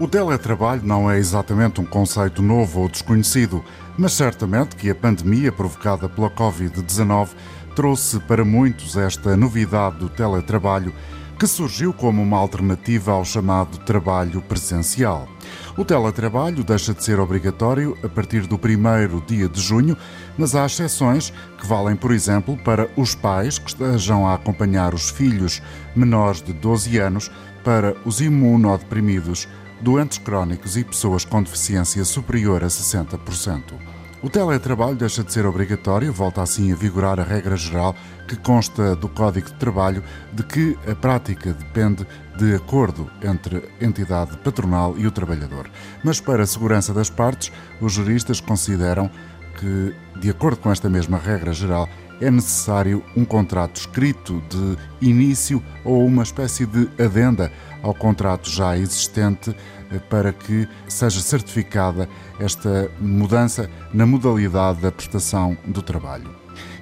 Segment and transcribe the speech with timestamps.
[0.00, 3.62] O teletrabalho não é exatamente um conceito novo ou desconhecido,
[3.98, 7.28] mas certamente que a pandemia provocada pela Covid-19
[7.76, 10.90] trouxe para muitos esta novidade do teletrabalho,
[11.38, 15.28] que surgiu como uma alternativa ao chamado trabalho presencial.
[15.76, 19.98] O teletrabalho deixa de ser obrigatório a partir do primeiro dia de junho,
[20.38, 25.10] mas há exceções que valem, por exemplo, para os pais que estejam a acompanhar os
[25.10, 25.60] filhos
[25.94, 27.30] menores de 12 anos,
[27.62, 29.46] para os imunodeprimidos,
[29.80, 33.74] doentes crónicos e pessoas com deficiência superior a 60%.
[34.22, 37.96] O teletrabalho deixa de ser obrigatório, volta assim a vigorar a regra geral
[38.28, 42.06] que consta do Código de Trabalho de que a prática depende
[42.36, 45.70] de acordo entre entidade patronal e o trabalhador.
[46.04, 47.50] Mas para a segurança das partes,
[47.80, 49.10] os juristas consideram
[49.58, 51.88] que, de acordo com esta mesma regra geral,
[52.20, 54.76] é necessário um contrato escrito de
[55.08, 57.50] início ou uma espécie de adenda
[57.82, 59.54] ao contrato já existente
[59.90, 66.34] eh, para que seja certificada esta mudança na modalidade da prestação do trabalho.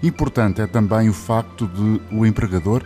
[0.03, 2.85] Importante é também o facto de o empregador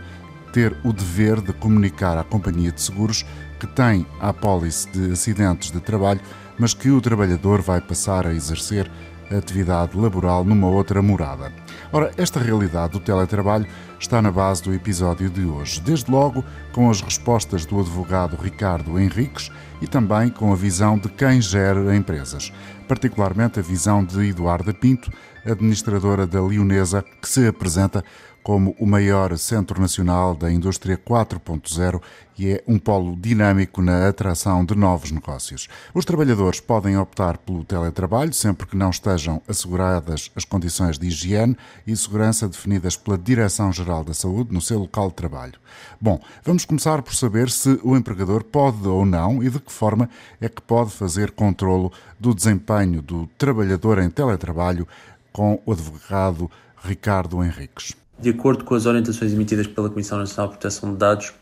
[0.51, 3.25] ter o dever de comunicar à companhia de seguros
[3.59, 6.21] que tem a apólice de acidentes de trabalho,
[6.59, 8.89] mas que o trabalhador vai passar a exercer
[9.37, 11.51] atividade laboral numa outra morada.
[11.91, 13.67] Ora, esta realidade do teletrabalho
[13.99, 18.99] está na base do episódio de hoje, desde logo com as respostas do advogado Ricardo
[18.99, 22.51] Henriques e também com a visão de quem gera empresas,
[22.87, 25.11] particularmente a visão de Eduardo Pinto,
[25.45, 28.03] administradora da Lionesa, que se apresenta
[28.43, 32.01] como o maior centro nacional da indústria 4.0
[32.37, 35.69] e é um polo dinâmico na atração de novos negócios.
[35.93, 41.55] Os trabalhadores podem optar pelo teletrabalho sempre que não estejam asseguradas as condições de higiene
[41.87, 45.59] e segurança definidas pela Direção-Geral da Saúde no seu local de trabalho.
[46.01, 50.09] Bom, vamos começar por saber se o empregador pode ou não e de que forma
[50.41, 54.87] é que pode fazer controlo do desempenho do trabalhador em teletrabalho
[55.31, 56.51] com o advogado
[56.83, 58.02] Ricardo Henriques.
[58.23, 61.33] De acordo com as orientações emitidas pela Comissão Nacional de Proteção de Dados,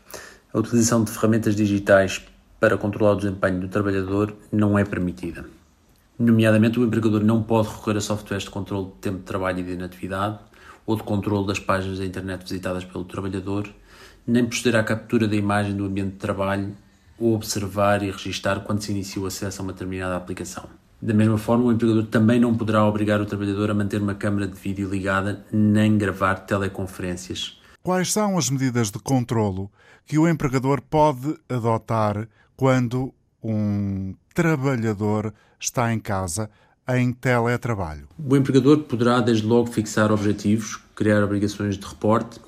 [0.52, 2.26] a utilização de ferramentas digitais
[2.58, 5.44] para controlar o desempenho do trabalhador não é permitida.
[6.18, 9.62] Nomeadamente, o empregador não pode recorrer a softwares de controle de tempo de trabalho e
[9.62, 10.40] de inatividade,
[10.84, 13.72] ou de controle das páginas da internet visitadas pelo trabalhador,
[14.26, 16.74] nem proceder à captura da imagem do ambiente de trabalho
[17.16, 20.68] ou observar e registar quando se inicia o acesso a uma determinada aplicação.
[21.02, 24.46] Da mesma forma, o empregador também não poderá obrigar o trabalhador a manter uma câmara
[24.46, 27.60] de vídeo ligada nem gravar teleconferências.
[27.82, 29.68] Quais são as medidas de controlo
[30.06, 33.12] que o empregador pode adotar quando
[33.42, 36.48] um trabalhador está em casa
[36.88, 38.06] em teletrabalho?
[38.16, 42.40] O empregador poderá, desde logo, fixar objetivos, criar obrigações de reporte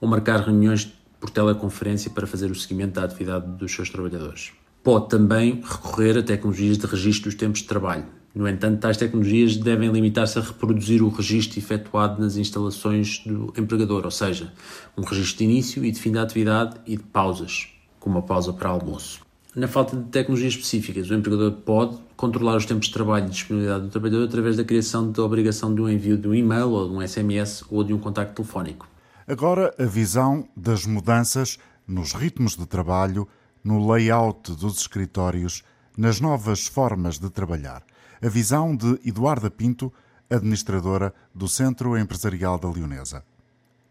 [0.00, 4.50] ou marcar reuniões por teleconferência para fazer o seguimento da atividade dos seus trabalhadores.
[4.82, 8.04] Pode também recorrer a tecnologias de registro dos tempos de trabalho.
[8.34, 14.04] No entanto, tais tecnologias devem limitar-se a reproduzir o registro efetuado nas instalações do empregador,
[14.04, 14.52] ou seja,
[14.96, 17.68] um registro de início e de fim da atividade e de pausas,
[17.98, 19.20] como a pausa para almoço.
[19.54, 23.84] Na falta de tecnologias específicas, o empregador pode controlar os tempos de trabalho e disponibilidade
[23.86, 26.94] do trabalhador através da criação da obrigação de um envio de um e-mail ou de
[26.94, 28.88] um SMS ou de um contacto telefónico.
[29.26, 33.26] Agora, a visão das mudanças nos ritmos de trabalho
[33.62, 35.62] no layout dos escritórios,
[35.96, 37.82] nas novas formas de trabalhar.
[38.22, 39.92] A visão de Eduarda Pinto,
[40.30, 43.24] administradora do Centro Empresarial da Leonesa.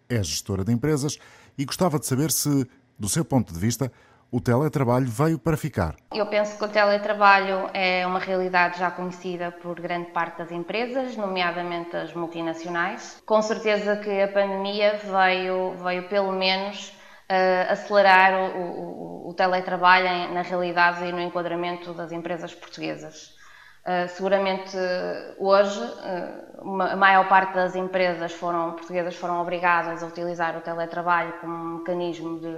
[0.08, 1.18] É gestora de empresas
[1.58, 3.91] e gostava de saber se, do seu ponto de vista,
[4.31, 5.96] o teletrabalho veio para ficar.
[6.13, 11.18] Eu penso que o teletrabalho é uma realidade já conhecida por grande parte das empresas,
[11.18, 13.22] nomeadamente as multinacionais.
[13.25, 16.94] Com certeza que a pandemia veio, veio pelo menos
[17.29, 23.38] uh, acelerar o, o, o teletrabalho em, na realidade e no enquadramento das empresas portuguesas.
[23.79, 24.75] Uh, seguramente
[25.38, 30.62] hoje uh, uma, a maior parte das empresas foram, portuguesas foram obrigadas a utilizar o
[30.62, 32.57] teletrabalho como um mecanismo de,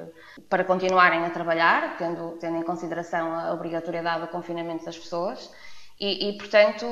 [0.50, 5.54] para continuarem a trabalhar, tendo, tendo em consideração a obrigatoriedade do confinamento das pessoas.
[6.00, 6.84] E, e, portanto,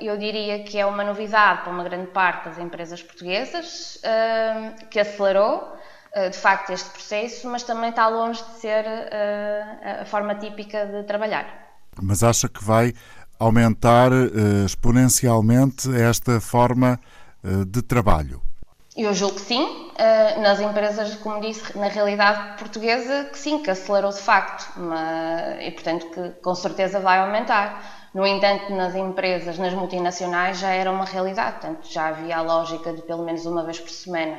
[0.00, 4.00] eu diria que é uma novidade para uma grande parte das empresas portuguesas,
[4.90, 5.73] que acelerou,
[6.30, 11.02] de facto este processo, mas também está longe de ser eh, a forma típica de
[11.02, 11.44] trabalhar.
[12.00, 12.94] Mas acha que vai
[13.38, 17.00] aumentar eh, exponencialmente esta forma
[17.66, 18.40] de trabalho?
[18.96, 19.90] Eu julgo que sim.
[20.40, 24.66] Nas empresas, como disse, na realidade portuguesa, que sim, que acelerou de facto.
[25.60, 28.08] E, portanto, que com certeza vai aumentar.
[28.14, 31.58] No entanto, nas empresas, nas multinacionais, já era uma realidade.
[31.60, 34.38] Portanto, já havia a lógica de pelo menos uma vez por semana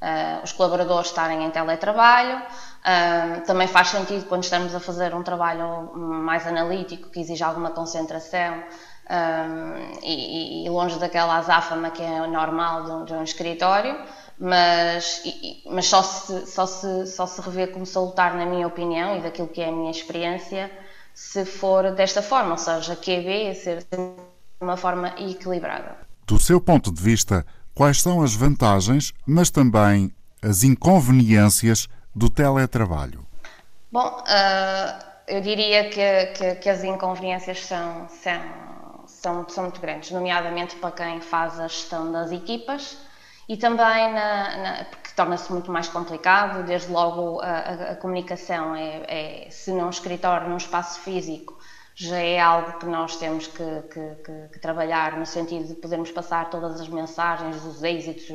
[0.00, 5.22] uh, os colaboradores estarem em teletrabalho, uh, também faz sentido quando estamos a fazer um
[5.22, 12.26] trabalho mais analítico, que exige alguma concentração uh, e, e, longe daquela azáfama que é
[12.26, 13.96] normal de um, de um escritório,
[14.38, 19.16] mas, e, mas só, se, só, se, só se revê como salutar, na minha opinião
[19.16, 20.70] e daquilo que é a minha experiência,
[21.12, 24.14] se for desta forma, ou seja, QB ser de
[24.60, 25.96] uma forma equilibrada.
[26.24, 27.44] Do seu ponto de vista,
[27.78, 33.24] quais são as vantagens, mas também as inconveniências do teletrabalho?
[33.92, 38.42] Bom, uh, eu diria que, que, que, as inconveniências são, são,
[39.06, 42.98] são, são muito grandes, nomeadamente para quem faz a gestão das equipas
[43.48, 48.74] e também na, na, porque torna-se muito mais complicado, desde logo a, a, a comunicação
[48.74, 51.56] é, é, se num escritório, num espaço físico,
[52.00, 56.12] já é algo que nós temos que, que, que, que, trabalhar no sentido de podermos
[56.12, 58.28] passar todas as mensagens dos êxitos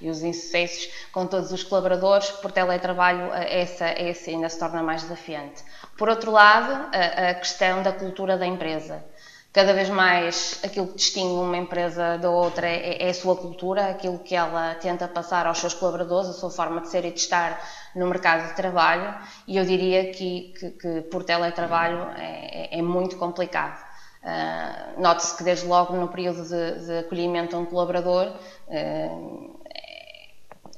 [0.00, 5.02] e os insucessos com todos os colaboradores, por teletrabalho essa, essa ainda se torna mais
[5.02, 5.64] desafiante.
[5.96, 9.04] Por outro lado, a, a questão da cultura da empresa
[9.52, 13.90] cada vez mais aquilo que distingue uma empresa da outra é, é, a sua cultura,
[13.90, 17.18] aquilo que ela tenta passar aos seus colaboradores, a sua forma de ser e de
[17.18, 17.60] estar
[17.94, 19.14] no mercado de trabalho.
[19.46, 23.88] E eu diria que, que, que por teletrabalho é, é, é muito complicado.
[24.22, 28.32] Uh, Note-se que desde logo no período de, de acolhimento a um colaborador
[28.66, 29.58] uh,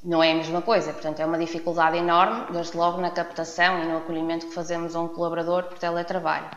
[0.05, 3.87] não é a mesma coisa, portanto é uma dificuldade enorme, desde logo na captação e
[3.87, 6.51] no acolhimento que fazemos a um colaborador por teletrabalho.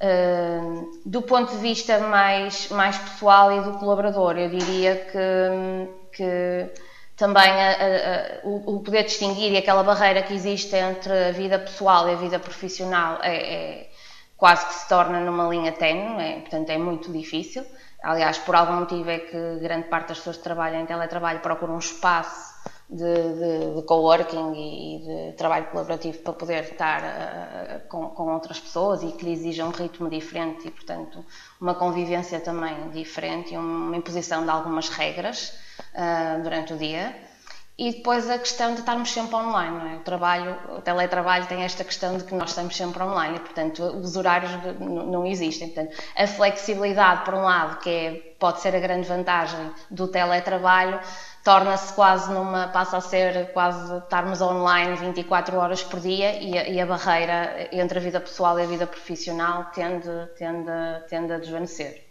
[0.00, 6.72] Uh, do ponto de vista mais, mais pessoal e do colaborador, eu diria que, que
[7.18, 11.58] também a, a, o, o, poder distinguir e aquela barreira que existe entre a vida
[11.58, 13.90] pessoal e a vida profissional é, é
[14.36, 17.64] quase que se torna numa linha tenue, é, portanto é muito difícil.
[18.00, 21.74] Aliás, por algum motivo é que grande parte das pessoas que trabalham em teletrabalho procuram
[21.74, 22.54] um espaço
[22.90, 28.58] de, de, de coworking e de trabalho colaborativo para poder estar uh, com, com, outras
[28.58, 31.24] pessoas e que lhe exija um ritmo diferente e, portanto,
[31.60, 35.52] uma convivência também diferente e uma imposição de algumas regras
[35.94, 37.14] uh, durante o dia.
[37.78, 39.96] E depois a questão de estarmos sempre online, é?
[39.98, 43.84] O trabalho, o teletrabalho tem esta questão de que nós estamos sempre online e, portanto,
[43.84, 44.50] os horários
[44.80, 45.68] não existem.
[45.68, 50.98] Portanto, a flexibilidade, por um lado, que é, pode ser a grande vantagem do teletrabalho,
[51.48, 56.68] torna-se quase numa, passa a ser quase estarmos online 24 horas por dia e a,
[56.68, 60.70] e a, barreira entre a vida pessoal e a vida profissional tende, tende,
[61.08, 62.04] tende a desvanecer.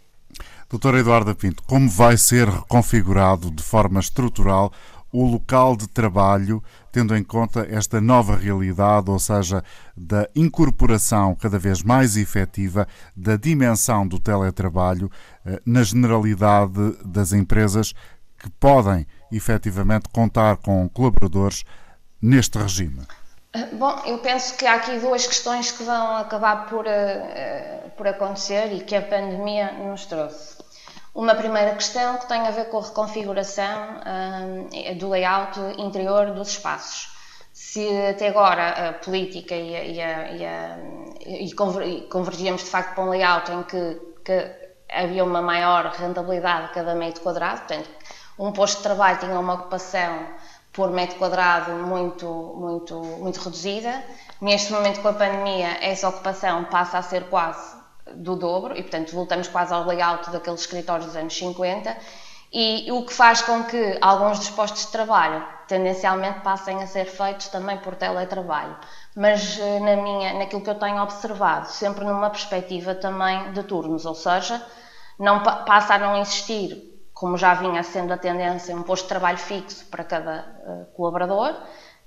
[0.68, 4.72] Doutora Eduarda Pinto, como vai ser reconfigurado de forma estrutural
[5.12, 9.62] o local de trabalho, tendo em conta esta nova realidade, ou seja,
[9.96, 15.08] da incorporação cada vez mais efetiva da dimensão do teletrabalho
[15.46, 17.94] eh, na generalidade das empresas
[18.36, 21.64] que podem efetivamente contar com colaboradores
[22.20, 23.06] neste regime?
[23.52, 28.06] Ah, bom, eu penso que há aqui duas questões que vão acabar por, uh, por
[28.06, 30.58] acontecer e que a pandemia nos trouxe.
[31.14, 36.48] Uma primeira questão que tem a ver com a reconfiguração uh, do layout interior dos
[36.48, 37.16] espaços.
[37.52, 40.78] Se até agora a política e, e, a, e, a,
[41.26, 41.52] e
[42.08, 46.94] convergíamos de facto para um layout em que, que havia uma maior rentabilidade a cada
[46.94, 47.90] metro quadrado, portanto,
[48.38, 50.26] um posto de trabalho tinha uma ocupação
[50.72, 54.02] por metro quadrado muito, muito, muito reduzida.
[54.40, 57.76] Neste momento, com a pandemia, essa ocupação passa a ser quase
[58.14, 61.96] do dobro e, portanto, voltamos quase ao layout daqueles escritórios dos anos 50
[62.52, 67.04] e o que faz com que alguns dos postos de trabalho tendencialmente passem a ser
[67.04, 68.74] feitos também por teletrabalho,
[69.14, 74.06] mas eh, na minha, naquilo que eu tenho observado, sempre numa perspectiva também de turnos,
[74.06, 74.64] ou seja,
[75.18, 76.87] não passa a não existir
[77.18, 81.52] como já vinha sendo a tendência, um posto de trabalho fixo para cada uh, colaborador.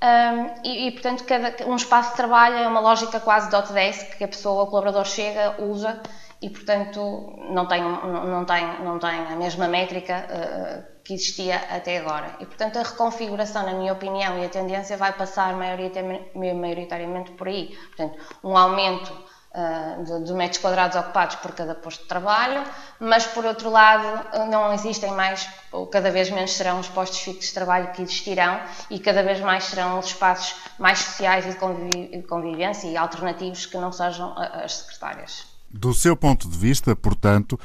[0.01, 4.18] Um, e, e, portanto, cada, um espaço de trabalho é uma lógica quase de Autodesk,
[4.18, 6.01] que a pessoa, o colaborador chega, usa
[6.41, 7.01] e, portanto,
[7.50, 12.38] não tem, não tem, não tem a mesma métrica uh, que existia até agora.
[12.39, 17.77] E, portanto, a reconfiguração, na minha opinião, e a tendência vai passar maioritariamente por aí.
[17.89, 19.12] Portanto, um aumento
[19.53, 22.63] uh, de, de, metros quadrados ocupados por cada posto de trabalho,
[23.00, 27.48] mas por outro lado não existem mais, ou cada vez menos serão os postos fixos
[27.48, 32.24] de trabalho que existirão e cada vez mais serão os espaços mais sociais e de
[32.24, 35.46] convivência e alternativos que não sejam as secretárias.
[35.70, 37.58] Do seu ponto de vista, portanto,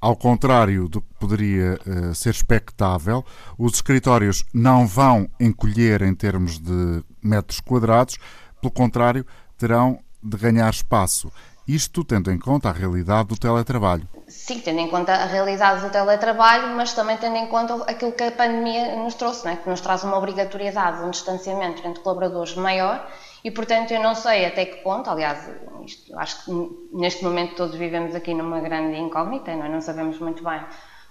[0.00, 3.24] ao contrário do que poderia uh, ser expectável,
[3.58, 8.16] os escritórios não vão encolher em termos de metros quadrados,
[8.60, 9.26] pelo contrário,
[9.58, 11.32] terão de ganhar espaço.
[11.66, 14.08] Isto tendo em conta a realidade do teletrabalho.
[14.26, 18.24] Sim, tendo em conta a realidade do teletrabalho, mas também tendo em conta aquilo que
[18.24, 19.56] a pandemia nos trouxe, né?
[19.62, 23.06] que nos traz uma obrigatoriedade, um distanciamento entre colaboradores maior
[23.44, 25.48] E, portanto, eu não sei até que ponto, aliás,
[25.86, 26.50] isto, acho que
[26.92, 29.68] neste momento todos vivemos aqui numa grande incógnita, não, é?
[29.68, 30.60] não sabemos muito bem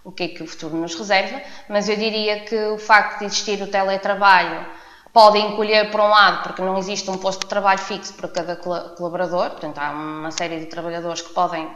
[0.04, 3.25] o que é que o futuro nos reserva, mas eu diria que o facto de
[3.25, 4.66] existir o teletrabalho
[5.13, 8.56] pode encolher por um lado, porque não existe um posto de trabalho fixo para cada
[8.56, 11.70] colaborador, portanto, há uma série de trabalhadores que podem,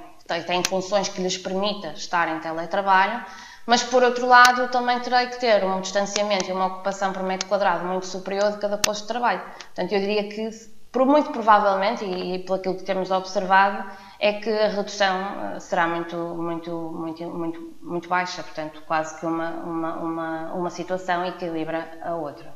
[0.48, 3.24] têm funções que lhes permitam estar em teletrabalho,
[3.66, 7.48] mas por outro lado também terei que ter um distanciamento e uma ocupação por metro
[7.48, 9.42] quadrado muito superior de cada posto de trabalho.
[9.42, 10.50] Portanto, eu diria que,
[10.92, 15.60] por muito provavelmente, e, e pelo aquilo que temos observado, é que a redução eh,
[15.60, 21.26] será muito, muito, muito, muito, muito baixa, portanto, quase que uma, uma, uma, uma situação
[21.26, 22.54] equilibra a outra.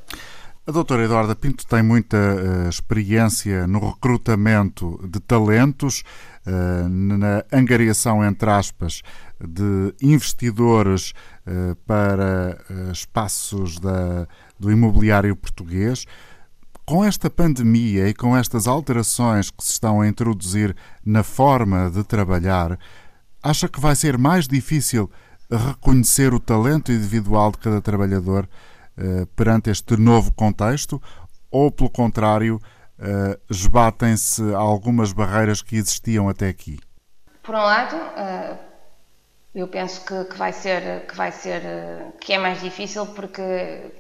[0.68, 6.04] A doutora Eduarda Pinto tem muita uh, experiência no recrutamento de talentos,
[6.46, 9.02] uh, na angariação, entre aspas,
[9.40, 11.14] de investidores
[11.48, 12.58] uh, para
[12.92, 14.28] espaços da,
[14.60, 16.06] do imobiliário português.
[16.86, 22.04] Com esta pandemia e com estas alterações que se estão a introduzir na forma de
[22.04, 22.78] trabalhar,
[23.42, 25.10] acha que vai ser mais difícil
[25.50, 28.50] reconhecer o talento individual de cada trabalhador?
[28.98, 31.00] Eh, perante este novo contexto
[31.52, 32.60] ou, pelo contrário,
[33.00, 36.80] uh, esbatem-se algumas barreiras que existiam até aqui?
[37.44, 38.58] Por um lado, uh,
[39.54, 41.62] eu penso que, que, vai ser, que vai ser,
[42.20, 43.94] que é mais difícil porque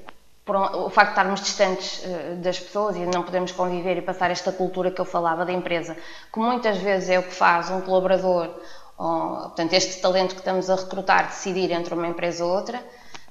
[0.49, 2.03] um, o facto de estarmos distantes
[2.41, 5.95] das pessoas e não podemos conviver e passar esta cultura que eu falava da empresa,
[6.33, 8.49] que muitas vezes é o que faz um colaborador,
[8.97, 12.83] ou, portanto, este talento que estamos a recrutar, decidir entre uma empresa ou outra,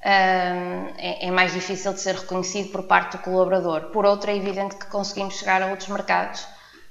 [0.08, 3.90] é, é, mais difícil de ser reconhecido por parte do colaborador.
[3.90, 6.46] Por outro, é evidente que conseguimos chegar a outros mercados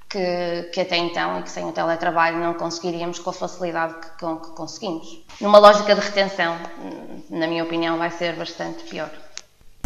[0.08, 4.20] que, que até então e que sem o teletrabalho não conseguiríamos com a facilidade que,
[4.20, 5.24] com que conseguimos.
[5.40, 6.58] Numa lógica de retenção,
[7.30, 9.10] na minha opinião, vai ser bastante pior.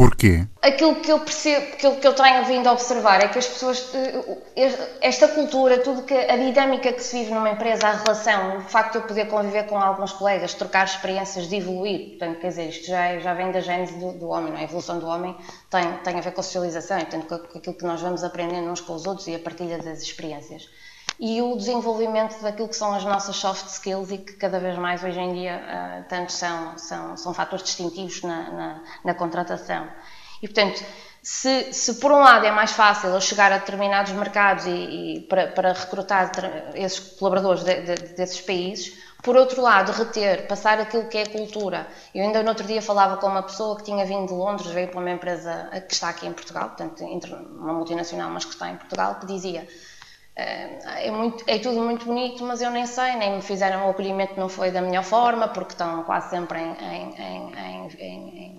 [0.00, 0.46] Porquê?
[0.62, 3.86] Aquilo que eu percebo, aquilo que eu tenho vindo a observar é que as pessoas,
[3.94, 8.60] eh, esta cultura, tudo que a dinâmica que se vive numa empresa, a relação, o
[8.62, 12.68] facto de eu poder conviver com alguns colegas, trocar experiências, de evoluir, portanto, quer dizer,
[12.70, 14.60] isto já, já vem da gênese do, do homem, é?
[14.60, 15.36] a evolução do homem
[15.68, 18.80] tem, tem a ver com a socialização, portanto, com aquilo que nós vamos aprendendo uns
[18.80, 20.66] com os outros e a partilha das experiências
[21.20, 25.04] e o desenvolvimento daquilo que são as nossas soft skills e que cada vez mais
[25.04, 29.86] hoje em dia uh, tanto são, são, são fatores distintivos na, na, na contratação.
[30.42, 30.82] E, portanto,
[31.22, 35.20] se, se, por um lado é mais fácil eu chegar a determinados mercados e, e
[35.28, 36.32] para, para, recrutar
[36.74, 41.86] esses colaboradores de, de, desses países, por outro lado, reter, passar aquilo que é cultura.
[42.14, 44.88] Eu ainda no outro dia falava com uma pessoa que tinha vindo de Londres, veio
[44.88, 48.76] para uma empresa que está aqui em Portugal, portanto, uma multinacional, mas que está em
[48.76, 49.68] Portugal, que dizia
[50.36, 53.90] é, é, muito, é tudo muito bonito, mas eu nem sei, nem me fizeram o
[53.90, 57.54] acolhimento, não foi da melhor forma, porque estão quase sempre em, em,
[57.98, 58.56] em,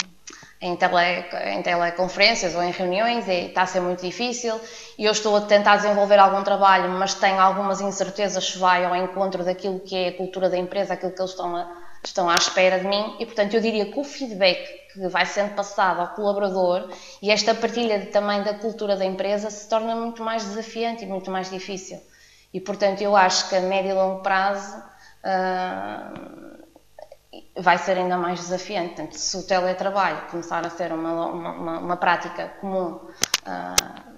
[0.61, 4.59] em, tele, teleconferências ou em reuniões e está a ser muito difícil.
[4.97, 8.95] E eu estou a tentar desenvolver algum trabalho, mas tenho algumas incertezas se vai ao
[8.95, 11.67] encontro daquilo que é a cultura da empresa, aquilo que eles estão, a,
[12.03, 13.15] estão à espera de mim.
[13.19, 16.89] E portanto, eu diria que o feedback que vai sendo passado ao colaborador
[17.21, 21.07] e esta partilha de, também da cultura da empresa se torna muito mais desafiante e
[21.07, 22.01] muito mais difícil.
[22.53, 26.61] E, portanto, eu acho que a médio e longo prazo uh,
[27.57, 28.95] vai ser ainda mais desafiante.
[28.95, 34.11] Portanto, se o teletrabalho começar a ser uma, uma, uma prática comum, uh,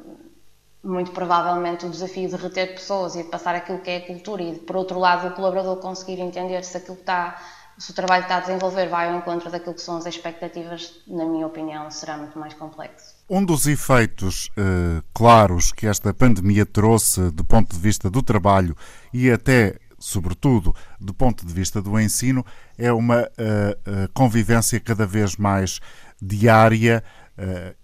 [0.84, 4.42] muito provavelmente o desafio de reter pessoas e de passar aquilo que é a cultura
[4.42, 7.40] e, por outro lado, o colaborador conseguir entender se aquilo está
[7.84, 11.02] se o trabalho que está a desenvolver vai ao encontro daquilo que são as expectativas,
[11.06, 13.14] na minha opinião, será muito mais complexo.
[13.30, 18.74] Um dos efeitos eh, claros que esta pandemia trouxe do ponto de vista do trabalho
[19.14, 22.46] e até, sobretudo, do ponto de vista do ensino,
[22.78, 25.82] é uma eh, eh convivência cada vez mais
[26.22, 27.04] diária,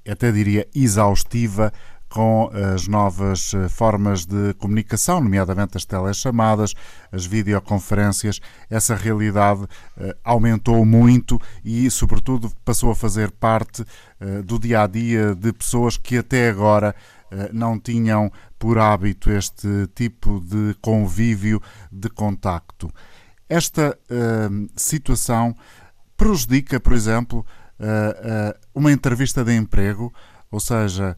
[0.09, 1.73] até diria exaustiva,
[2.09, 6.73] com as novas eh, formas de comunicação, nomeadamente as telechamadas,
[7.11, 13.85] as videoconferências, essa realidade eh, aumentou muito e, sobretudo, passou a fazer parte
[14.19, 16.95] eh, do dia a dia de pessoas que até agora
[17.53, 21.61] não tinham por hábito este tipo de convívio,
[21.91, 22.91] de contacto.
[23.47, 23.95] Esta
[24.75, 25.55] situação
[26.17, 27.45] prejudica, por exemplo,
[28.73, 30.11] uma entrevista de emprego,
[30.49, 31.15] ou seja,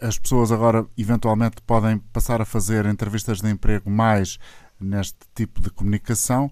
[0.00, 4.38] as pessoas agora eventualmente podem passar a fazer entrevistas de emprego mais
[4.80, 6.50] neste tipo de comunicação.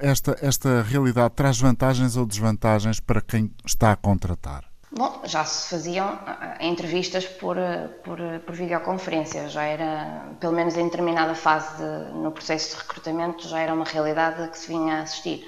[0.00, 4.64] Esta, esta realidade traz vantagens ou desvantagens para quem está a contratar?
[4.90, 6.18] Bom, já se faziam
[6.60, 7.56] entrevistas por,
[8.02, 13.46] por, por videoconferência, já era, pelo menos em determinada fase de, no processo de recrutamento,
[13.46, 15.46] já era uma realidade que se vinha a assistir.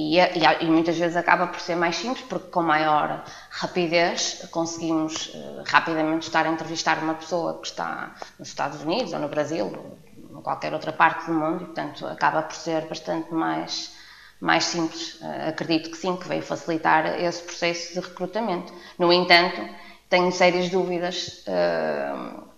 [0.00, 5.26] E, e, e, muitas vezes acaba por ser mais simples, porque com maior rapidez conseguimos
[5.34, 9.66] uh, rapidamente estar a entrevistar uma pessoa que está nos Estados Unidos ou no Brasil
[9.66, 13.92] ou em qualquer outra parte do mundo, e portanto acaba por ser bastante mais,
[14.40, 15.20] mais simples.
[15.20, 18.72] Uh, acredito que sim, que veio facilitar esse processo de recrutamento.
[18.98, 19.60] No entanto,
[20.08, 21.44] tenho sérias dúvidas.
[21.46, 22.49] Uh,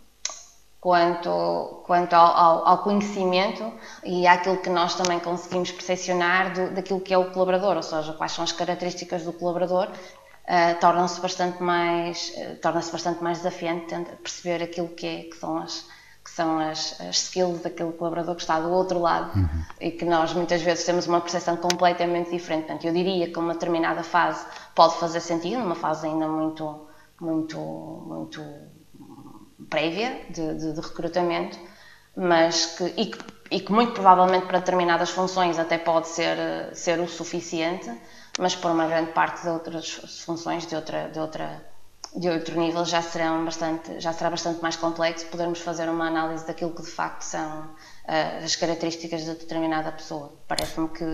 [0.83, 3.73] quanto, quanto ao, ao, ao, conhecimento
[4.03, 8.13] e àquilo que nós também conseguimos percepcionar do, daquilo que é o colaborador, ou seja,
[8.15, 13.95] quais são as características do colaborador, uh, torna-se bastante mais uh, torna-se bastante mais desafiante
[14.25, 15.87] perceber aquilo que, é, que são as
[16.25, 19.49] que são as, as, skills daquele colaborador que está do outro lado uhum.
[19.81, 22.67] e que nós muitas vezes temos uma percepção completamente diferente.
[22.67, 26.89] Portanto, eu diria que uma determinada fase pode fazer sentido, numa fase ainda muito
[27.21, 28.41] muito muito
[29.73, 31.59] prévia de, de, de recrutamento,
[32.15, 33.19] mas que e, que
[33.51, 36.37] e, que, muito provavelmente para determinadas funções até pode ser,
[36.75, 37.91] ser o suficiente,
[38.39, 39.91] mas para uma grande parte de outras
[40.25, 41.73] funções de outra, de outra
[42.15, 46.47] de outro nível já serão bastante já será bastante mais complexo podermos fazer uma análise
[46.47, 50.35] daquilo que de facto são uh, as características de determinada pessoa.
[50.47, 51.09] Parece-me que,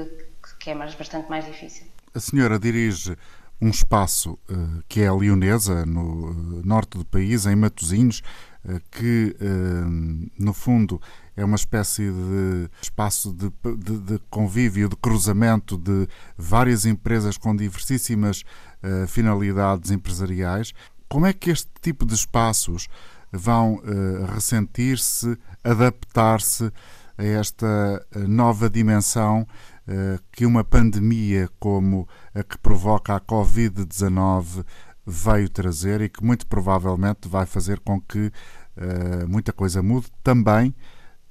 [0.58, 1.86] que é mais, bastante mais difícil.
[2.12, 3.16] A senhora dirige
[3.60, 8.22] um espaço uh, que é a Leonesa no uh, norte do país em Matosinhos
[8.68, 9.84] eh, que, eh,
[10.38, 11.00] no fundo,
[11.36, 17.54] é uma espécie de espaço de, de, de, convívio, de cruzamento de várias empresas com
[17.54, 18.44] diversíssimas
[19.08, 20.72] finalidades empresariais.
[21.08, 22.88] Como é que este tipo de espaços
[23.32, 23.80] vão
[24.34, 26.72] ressentir-se, adaptar-se
[27.16, 29.46] a esta nova dimensão
[30.32, 34.64] que uma pandemia como a que provoca a Covid-19
[35.08, 40.74] veio trazer e que muito provavelmente vai fazer com que uh, muita coisa mude também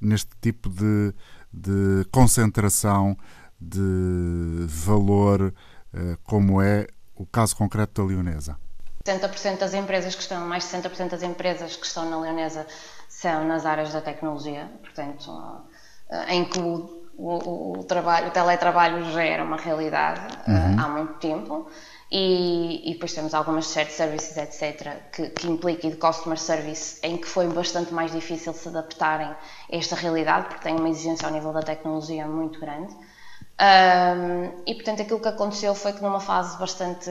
[0.02, 1.14] neste tipo de,
[1.54, 3.16] de concentração
[3.62, 5.54] de valor,
[5.94, 8.58] uh, como é o caso concreto da Leonesa.
[9.06, 12.66] 70% das empresas que estão, mais de 60% das empresas que estão na Leonesa
[13.08, 15.32] são nas áreas da tecnologia, portanto,
[16.28, 20.80] em que o, o, o, trabalho, o teletrabalho já era uma realidade uhum.
[20.80, 21.68] há muito tempo
[22.12, 27.00] e, e, depois temos algumas shared services, etc., que, que implica e de customer service,
[27.04, 29.36] em que foi bastante mais difícil se adaptarem a
[29.70, 32.94] esta realidade, porque tem uma exigência ao nível da tecnologia muito grande.
[33.60, 37.10] Um, e portanto, aquilo que aconteceu foi que numa fase bastante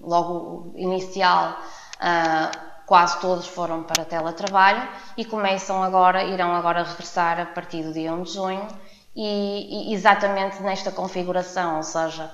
[0.00, 1.56] logo inicial,
[1.94, 7.92] uh, quase todos foram para teletrabalho e começam agora, irão agora regressar a partir do
[7.92, 8.68] dia 1 de junho
[9.14, 12.30] e, e exatamente nesta configuração, ou seja,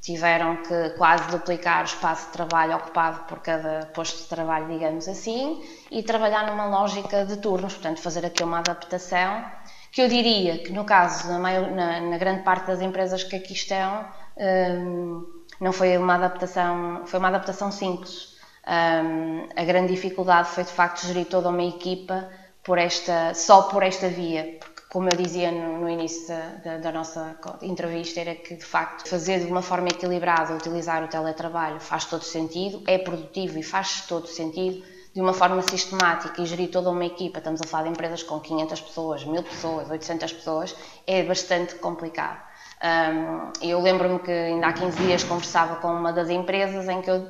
[0.00, 5.08] tiveram que quase duplicar o espaço de trabalho ocupado por cada posto de trabalho, digamos
[5.08, 9.44] assim, e trabalhar numa lógica de turnos, portanto, fazer aqui uma adaptação,
[9.90, 13.36] que eu diria que no caso, na, maior, na, na grande parte das empresas que
[13.36, 14.04] aqui estão,
[14.36, 15.24] um,
[15.58, 18.34] não foi uma adaptação, foi uma adaptação simples.
[18.66, 22.28] Um, a grande dificuldade foi de facto gerir toda uma equipa
[22.62, 24.58] por esta, só por esta via,
[24.94, 26.32] como eu dizia no, no início
[26.64, 31.08] da, da, nossa entrevista, era que de facto fazer de uma forma equilibrada, utilizar o
[31.08, 36.46] teletrabalho faz todo sentido, é produtivo e faz todo sentido, de uma forma sistemática e
[36.46, 40.32] gerir toda uma equipa, estamos a falar de empresas com 500 pessoas, 1000 pessoas, 800
[40.32, 40.76] pessoas,
[41.08, 42.40] é bastante complicado.
[42.80, 47.10] Um, eu lembro-me que ainda há 15 dias conversava com uma das empresas em que
[47.10, 47.26] eu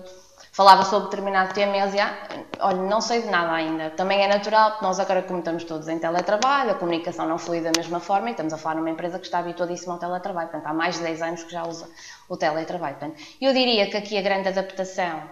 [0.54, 2.16] falava sobre determinado tema e eu dizia,
[2.60, 3.90] olha, não sei de nada ainda.
[3.90, 7.60] Também é natural, porque nós agora como estamos todos em teletrabalho, a comunicação não flui
[7.60, 10.48] da mesma forma e estamos a falar numa empresa que está habituadíssima ao teletrabalho.
[10.48, 11.90] Portanto, há mais de 10 anos que já usa
[12.28, 12.94] o teletrabalho.
[12.94, 15.24] Portanto, eu diria que aqui a grande adaptação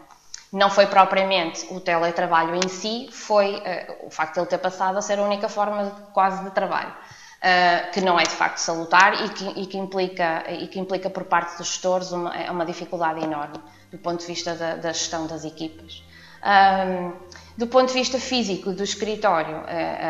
[0.52, 4.98] não foi propriamente o teletrabalho em si, foi uh, o facto de ele ter passado
[4.98, 6.92] a ser a única forma de, quase de trabalho.
[7.38, 11.08] Uh, que não é de facto salutar e que, e que, implica, e que implica
[11.08, 13.58] por parte dos gestores uma, é uma dificuldade enorme
[13.92, 16.02] do ponto de vista da, da gestão das equipas.
[16.42, 17.12] Um,
[17.56, 19.62] do ponto de vista físico do escritório,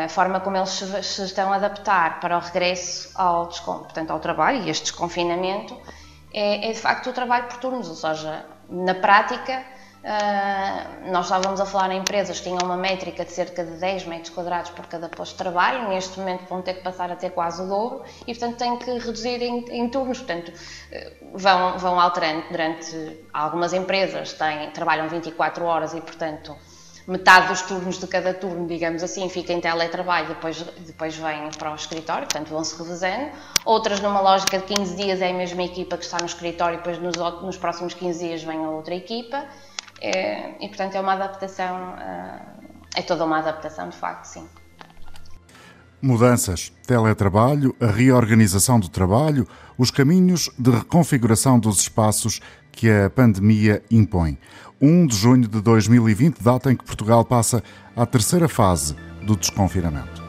[0.05, 4.63] a, forma como eles se, estão a adaptar para o regresso ao, portanto, ao trabalho
[4.63, 5.77] e este desconfinamento
[6.33, 9.63] é, é de facto o trabalho por turnos, ou seja, na prática
[10.03, 14.05] Uh, nós estávamos a falar em empresas que tinham uma métrica de cerca de 10
[14.05, 17.29] metros quadrados por cada posto de trabalho, neste momento vão ter que passar a ter
[17.29, 20.17] quase o dobro e, portanto, têm que reduzir em, em turnos.
[20.17, 26.53] Portanto, uh, vão, vão alterando durante algumas empresas, têm, trabalham 24 horas e, portanto,
[27.07, 31.71] metade dos turnos de cada turno, digamos assim, fica em teletrabalho, depois, depois vêm para
[31.71, 33.31] o escritório, portanto vão-se revezando.
[33.63, 36.97] Outras, numa lógica de 15 dias, é a mesma equipa que está no escritório, depois
[36.99, 39.45] nos, nos próximos 15 dias vem a outra equipa.
[40.03, 42.41] É, e, portanto, é uma adaptação, eh,
[42.97, 44.45] é toda uma adaptação, de facto, sim.
[46.01, 52.41] Mudanças, teletrabalho, a reorganização do trabalho, os caminhos de reconfiguração dos espaços
[52.73, 54.37] que a pandemia impõe.
[54.81, 57.63] 1 de junho de 2020, data em que Portugal passa
[57.95, 60.22] à terceira fase do desconfinamento.